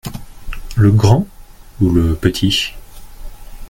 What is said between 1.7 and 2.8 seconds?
ou le petit?